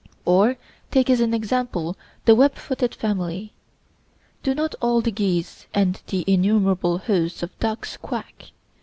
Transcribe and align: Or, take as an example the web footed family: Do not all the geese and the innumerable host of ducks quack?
Or, 0.25 0.55
take 0.89 1.11
as 1.11 1.19
an 1.19 1.31
example 1.31 1.95
the 2.25 2.33
web 2.33 2.55
footed 2.55 2.95
family: 2.95 3.53
Do 4.41 4.55
not 4.55 4.73
all 4.81 4.99
the 5.01 5.11
geese 5.11 5.67
and 5.75 6.01
the 6.07 6.23
innumerable 6.25 6.97
host 6.97 7.43
of 7.43 7.55
ducks 7.59 7.97
quack? 7.97 8.45